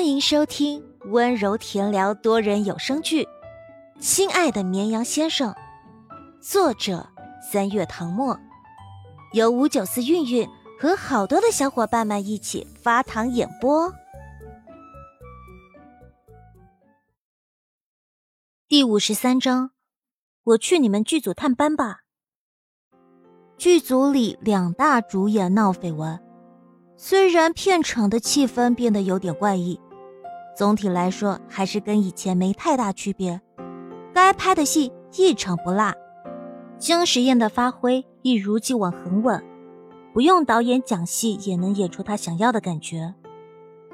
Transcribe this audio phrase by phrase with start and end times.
[0.00, 3.24] 欢迎收听温柔甜聊多人有声剧
[4.00, 5.52] 《亲爱的绵羊先生》，
[6.40, 7.06] 作者
[7.52, 8.40] 三月唐末，
[9.34, 10.48] 由五九四韵韵
[10.80, 13.92] 和好多的小伙伴们一起发糖演播。
[18.68, 19.72] 第五十三章，
[20.44, 21.98] 我去你们剧组探班吧。
[23.58, 26.18] 剧组里两大主演闹绯闻。
[26.96, 29.78] 虽然片场的气氛变得有点怪异，
[30.60, 33.40] 总体来说还是跟以前没太大区别。
[34.12, 35.94] 该拍的戏一场不落，
[36.76, 39.42] 姜时宴的发挥一如既往很稳，
[40.12, 43.14] 不用导演讲戏也能演出他想要的感觉。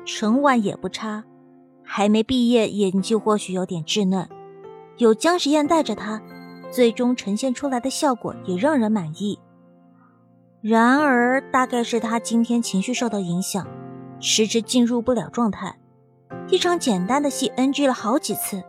[0.05, 1.23] 陈婉也不差，
[1.85, 4.29] 还没毕业，演技或许有点稚嫩，
[4.97, 6.21] 有姜时宴带着他，
[6.73, 9.39] 最终呈现出来的效果也让人满意。
[10.61, 13.65] 然而，大概是他今天情绪受到影响，
[14.19, 15.79] 迟迟进入不了状态。
[16.49, 18.63] 一场简单的戏 NG 了好几次。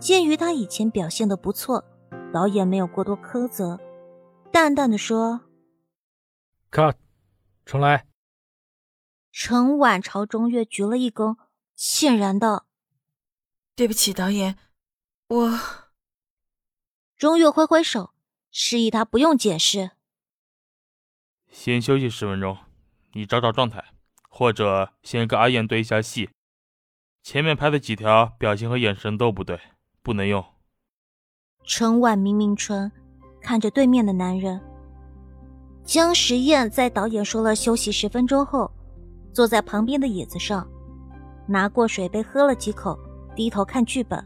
[0.00, 1.84] 鉴于他以前表现的不错，
[2.32, 3.80] 导演没有过多苛责，
[4.52, 5.40] 淡淡的说
[6.70, 6.96] ：“Cut，
[7.64, 8.06] 重来。”
[9.32, 11.36] 陈婉朝钟月鞠了一躬，
[11.74, 12.66] 歉然道
[13.74, 14.56] ：“对不起，导演，
[15.28, 15.60] 我……”
[17.16, 18.12] 钟月挥挥手，
[18.50, 19.92] 示意他不用解释。
[21.48, 22.58] 先休息十分钟，
[23.12, 23.94] 你找找状态，
[24.28, 26.28] 或者先跟阿燕对一下戏。
[27.24, 29.58] 前面拍的几条表情和眼神都不对，
[30.02, 30.44] 不能用。
[31.64, 32.92] 陈婉抿抿唇，
[33.40, 34.60] 看着对面的男人。
[35.84, 38.70] 江时宴在导演说了休息十分钟后，
[39.32, 40.68] 坐在旁边的椅子上，
[41.46, 42.94] 拿过水杯喝了几口，
[43.34, 44.22] 低头看剧本。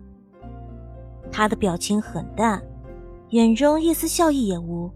[1.31, 2.61] 他的表情很淡，
[3.29, 4.93] 眼中一丝笑意也无。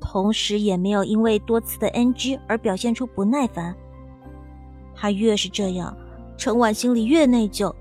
[0.00, 3.74] 同时也没有因为多次的 NG 而表现出不耐烦。
[4.94, 5.96] 他越是这样，
[6.36, 7.72] 陈婉心里越内疚。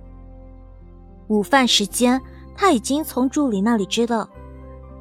[1.28, 2.22] 午饭时间，
[2.56, 4.30] 他已经从助理那里知道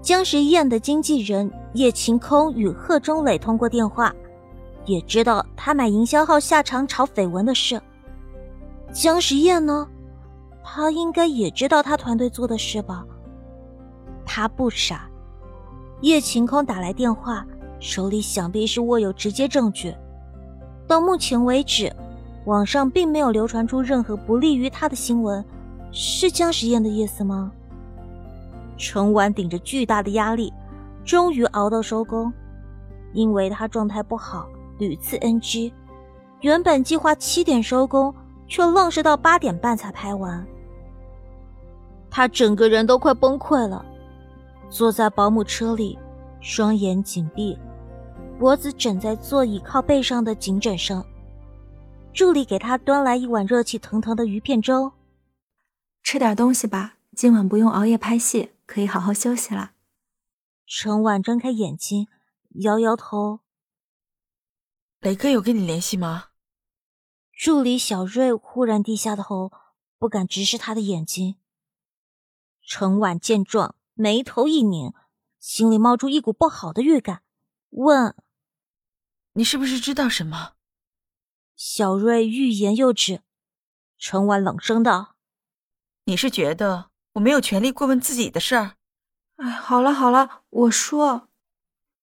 [0.00, 4.14] 江时宴的经纪人叶晴空与贺中磊通过电话，
[4.86, 7.80] 也知道他买营销号下场炒绯闻的事。
[8.92, 9.88] 江时宴呢？
[10.62, 13.04] 他应该也知道他团队做的事吧？
[14.24, 15.08] 他不傻。
[16.00, 17.46] 叶晴空打来电话，
[17.80, 19.94] 手里想必是握有直接证据。
[20.86, 21.94] 到目前为止，
[22.44, 25.44] 网上并没有流传出任何不利于他的新闻，
[25.90, 27.50] 是江时宴的意思吗？
[28.76, 30.52] 陈婉顶着巨大的压力，
[31.04, 32.32] 终于熬到收工。
[33.12, 35.72] 因为他状态不好，屡次 NG，
[36.40, 38.12] 原本计划七点收工，
[38.48, 40.44] 却愣是到八点半才拍完。
[42.10, 43.84] 他整个人都快崩溃了。
[44.68, 45.96] 坐在保姆车里，
[46.40, 47.56] 双眼紧闭，
[48.38, 51.04] 脖子枕在座椅靠背上的颈枕上。
[52.14, 54.92] 助理给他端来一碗热气腾腾的鱼片粥，
[56.00, 59.72] 吃点东西吧，今晚不用熬夜拍戏，可以好好休息了。
[60.64, 62.06] 陈婉睁开眼睛，
[62.62, 63.40] 摇摇头。
[65.00, 66.26] 雷哥有跟你联系吗？
[67.32, 69.50] 助理小瑞忽然低下头，
[69.98, 71.34] 不敢直视他的眼睛。
[72.62, 73.74] 陈婉见状。
[73.96, 74.92] 眉头一拧，
[75.38, 77.22] 心里冒出一股不好的预感，
[77.70, 78.16] 问
[79.34, 80.54] ：“你是不是知道什么？”
[81.56, 83.22] 小瑞欲言又止，
[83.98, 85.16] 陈婉冷声道
[86.04, 88.76] ：“你是觉得我没有权利过问自己的事儿？”
[89.36, 91.28] 哎，好了好了，我说。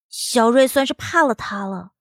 [0.09, 1.91] 小瑞算是怕了他了。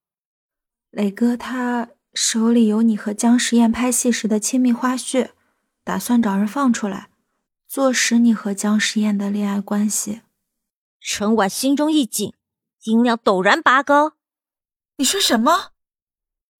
[0.90, 5.30] 磊哥他手里有你和姜时宴拍戏时的亲密花絮，
[5.84, 7.10] 打算找人放出来。
[7.68, 10.22] 坐实你和姜时宴的恋爱关系，
[10.98, 12.34] 陈婉心中一紧，
[12.82, 14.14] 音量陡然拔高。
[14.96, 15.70] 你说什么？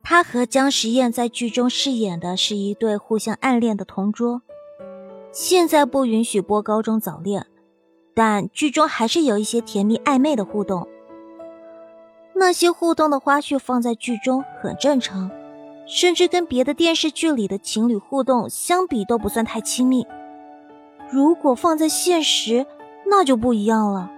[0.02, 4.42] 他和姜时宴在剧中饰演的是一对互相暗恋的同桌，
[5.30, 7.46] 现在不允许播高中早恋，
[8.14, 10.88] 但剧中还是有一些甜蜜暧昧的互动。
[12.34, 15.30] 那些互动的花絮放在剧中很正常，
[15.86, 20.06] 甚至跟别的电视剧里的情侣互动相比都不算太亲密。
[21.10, 22.66] 如果放在现实，
[23.06, 24.10] 那就不一样了。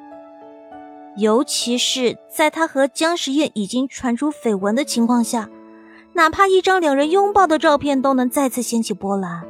[1.17, 5.51] 尤其是在他和姜时宴已经传出绯闻的情况下，
[6.15, 9.45] 哪怕一张两人拥抱的照片都能再次掀起波澜。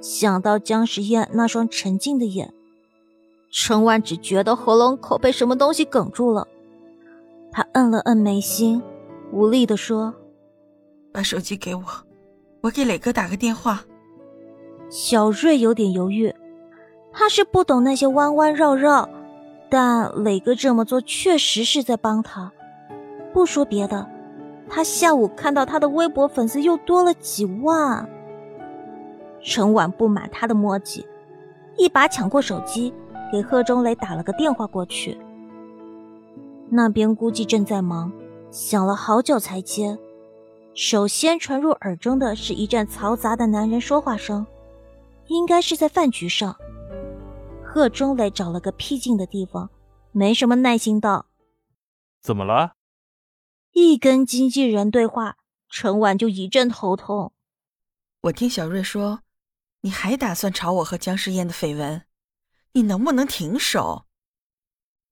[0.00, 2.54] 想到姜时宴那双沉静的眼，
[3.50, 6.48] 陈万只觉得喉咙口被什么东西哽住了。
[7.52, 8.82] 他摁了摁眉心，
[9.32, 10.14] 无力地说
[11.12, 11.82] ：“把手机给我，
[12.62, 13.84] 我给磊哥打个电话。”
[14.88, 16.34] 小瑞有点犹豫，
[17.12, 19.08] 他是不懂那些弯弯绕绕，
[19.68, 22.50] 但磊哥这么做确实是在帮他。
[23.34, 24.08] 不说别的，
[24.70, 28.08] 他下午看到他的微博粉丝又多了几万，
[29.42, 31.04] 陈婉不满他的墨迹，
[31.76, 32.94] 一把抢过手机，
[33.32, 35.18] 给贺中磊打了个电话过去。
[36.70, 38.12] 那边估计正在忙，
[38.52, 39.98] 想了好久才接。
[40.72, 44.46] 首先传入耳中的是一阵嘈杂的男人说话声，
[45.26, 46.54] 应该是在饭局上。
[47.64, 49.68] 贺中磊找了个僻静的地方，
[50.12, 51.26] 没什么耐心道
[52.22, 52.74] ：“怎么了？”
[53.72, 55.36] 一跟经纪人对话，
[55.68, 57.32] 陈婉就一阵头痛。
[58.22, 59.22] 我听小瑞说，
[59.82, 62.04] 你还打算炒我和姜诗燕的绯闻，
[62.72, 64.06] 你能不能停手？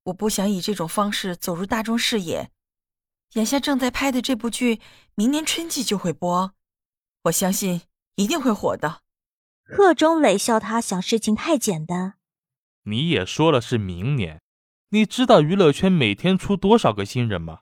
[0.05, 2.51] 我不想以这种方式走入大众视野。
[3.35, 4.81] 眼下正在拍的这部剧，
[5.15, 6.55] 明年春季就会播，
[7.25, 7.83] 我相信
[8.17, 9.03] 一定会火的。
[9.63, 12.15] 贺中磊笑他想事情太简单。
[12.85, 14.41] 你也说了是明年，
[14.91, 17.61] 你知道娱乐圈每天出多少个新人吗？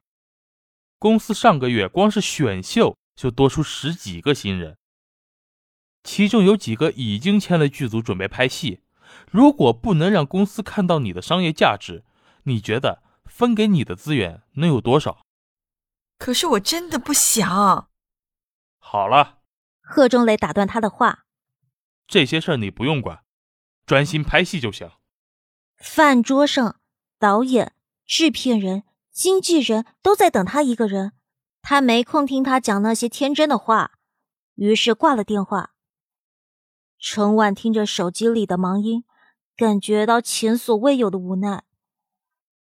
[0.99, 4.79] 公司上个月光是选秀就多出十几个新人，
[6.03, 8.83] 其中有几个已经签了剧组准备拍戏。
[9.31, 12.05] 如果不能让公司看到你的商业价值，
[12.45, 15.25] 你觉得分给你的资源能有多少？
[16.19, 17.91] 可是我真的不想。
[18.79, 19.41] 好了，
[19.81, 21.25] 贺中磊打断他的话
[22.09, 23.23] ：“这些事儿你不用管，
[23.85, 24.91] 专心拍戏就行。”
[25.77, 26.81] 饭桌上，
[27.19, 27.75] 导演、
[28.07, 28.85] 制片人、
[29.17, 31.15] 经纪人都在等他一个人，
[31.63, 33.93] 他没空听他讲那些天真的话，
[34.57, 35.73] 于是挂了电话。
[36.99, 39.05] 陈婉听着手机里的忙音，
[39.57, 41.65] 感觉到前所未有的无奈，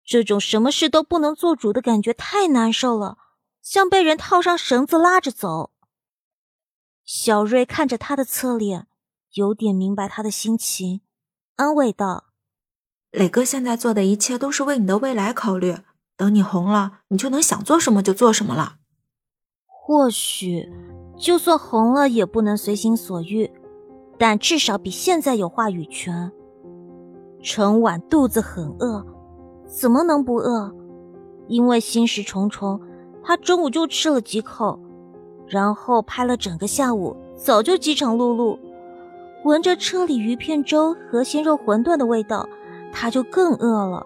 [0.05, 3.17] 这种什么事都不能做主的感觉太难受了。
[3.59, 5.71] 像被人套上绳子拉着走。
[7.03, 8.85] 小瑞看着他的侧脸，
[9.31, 11.01] 有点明白他的心情，
[11.56, 12.25] 安慰道
[13.09, 15.77] ：“磊哥现在做的一切都是为你的未来考虑，
[16.15, 18.75] 等你红了，你就能想做什么就做什么了。
[19.65, 20.71] 或许，
[21.18, 23.51] 就算红了也不能随心所欲，
[24.18, 26.31] 但至少比现在有话语权。”
[27.44, 29.06] 陈婉肚子很饿，
[29.68, 30.74] 怎么能不饿？
[31.48, 32.80] 因为心事重重。
[33.25, 34.80] 他中午就吃了几口，
[35.48, 38.57] 然后拍了整个下午，早就饥肠辘辘。
[39.44, 42.48] 闻着车里鱼片粥和鲜肉馄饨的味道，
[42.94, 44.06] 他就更饿了。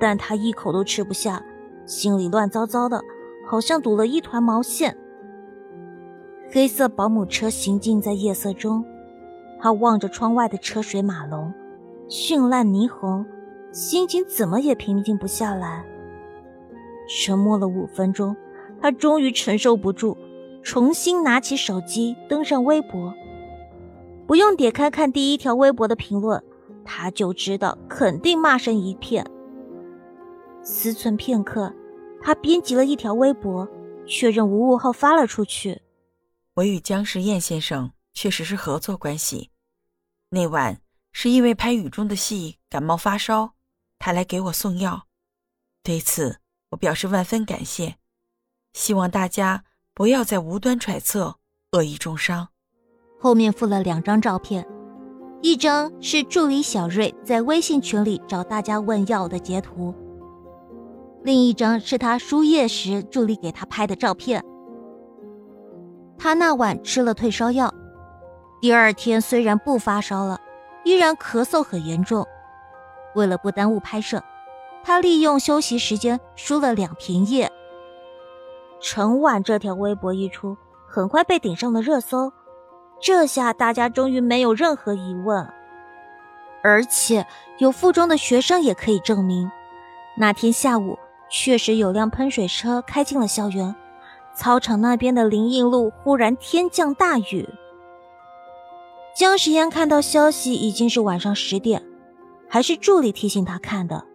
[0.00, 1.44] 但他一口都吃不下，
[1.84, 3.00] 心里乱糟糟的，
[3.46, 4.96] 好像堵了一团毛线。
[6.50, 8.84] 黑色保姆车行进在夜色中，
[9.60, 11.52] 他望着窗外的车水马龙、
[12.08, 13.24] 绚烂霓虹，
[13.70, 15.84] 心情怎么也平静不下来。
[17.08, 18.34] 沉默了五分钟，
[18.80, 20.16] 他终于承受不住，
[20.62, 23.12] 重新拿起手机登上微博。
[24.26, 26.42] 不用点开看第一条微博的评论，
[26.84, 29.26] 他就知道肯定骂声一片。
[30.62, 31.74] 思忖片刻，
[32.22, 33.68] 他编辑了一条微博，
[34.06, 35.82] 确认无误后发了出去。
[36.54, 39.50] 我与姜时彦先生确实是合作关系。
[40.30, 40.80] 那晚
[41.12, 43.54] 是因为拍雨中的戏感冒发烧，
[43.98, 45.06] 他来给我送药。
[45.82, 46.38] 对此。
[46.70, 47.96] 我表示万分感谢，
[48.74, 51.40] 希望大家不要再无端揣测，
[51.72, 52.46] 恶意重伤。
[53.18, 54.64] 后面附了两张照片，
[55.42, 59.92] 一张是助理小瑞在微信群里找大家问药的截图，
[61.22, 64.44] 另一张是他输液时助理给他拍的照片。
[66.18, 67.72] 他那晚吃了退烧药，
[68.60, 70.38] 第二天虽然不发烧了，
[70.84, 72.26] 依然咳嗽很严重。
[73.14, 74.22] 为了不耽误拍摄。
[74.82, 77.52] 他利用休息时间输了两瓶液。
[78.80, 80.56] 陈婉这条微博一出，
[80.88, 82.32] 很快被顶上了热搜。
[82.98, 85.46] 这下大家终于没有任何疑问，
[86.62, 87.26] 而且
[87.58, 89.50] 有附中的学生也可以证明，
[90.16, 90.98] 那天下午
[91.30, 93.74] 确实有辆喷水车开进了校园。
[94.34, 97.48] 操场那边的林荫路忽然天降大雨。
[99.14, 101.84] 江时烟看到消息已经是晚上十点，
[102.48, 104.06] 还是助理提醒他看的。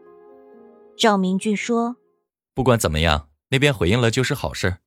[0.98, 1.98] 赵明俊说
[2.56, 4.78] ：“不管怎么样，那边回应了就是好事，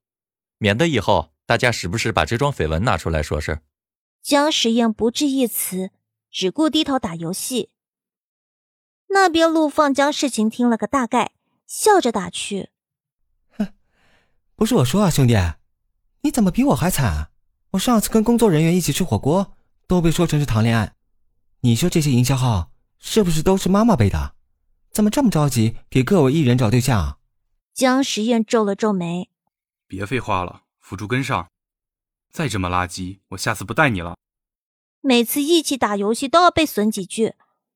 [0.56, 3.60] 免得以后大家时不时把这桩绯闻拿出来说事。”
[4.22, 5.90] 江时宴不置一词，
[6.30, 7.70] 只顾低头打游戏。
[9.10, 11.32] 那边陆放将事情听了个大概，
[11.68, 12.70] 笑着打趣
[13.58, 13.74] ：“哼，
[14.56, 15.36] 不是我说啊，兄弟，
[16.22, 17.30] 你怎么比我还惨？
[17.72, 19.54] 我上次跟工作人员一起吃火锅，
[19.86, 20.94] 都被说成是谈恋爱。
[21.60, 24.34] 你说这些营销号是不是都是妈妈辈的？”
[24.90, 27.18] 怎么这么着急给各位艺人找对象？
[27.74, 29.28] 江时宴皱了皱眉
[29.86, 31.48] ：“别废话了，辅助跟上。
[32.32, 34.16] 再这么垃圾，我下次不带你了。”
[35.02, 37.34] 每次一起打游戏都要被损几句，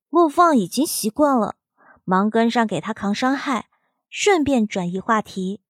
[0.08, 1.56] 陆放已经习惯了，
[2.04, 3.68] 忙跟上给他扛伤害，
[4.14, 5.62] 顺便转移话题：“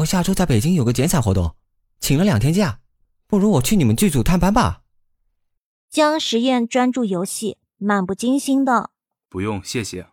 [0.00, 1.54] 我下周在北京有个剪彩活动，
[2.00, 2.80] 请了两天假，
[3.26, 4.84] 不如我去你们剧组探班吧。”
[5.92, 8.92] 江实验专注游戏，漫不经心的。
[9.28, 10.06] 不用，谢谢。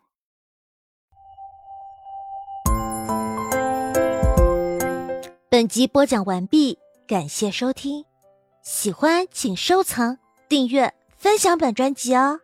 [5.49, 8.03] 本集播讲完毕，感谢收听，
[8.61, 10.17] 喜欢请收藏、
[10.49, 12.41] 订阅、分享本专辑哦。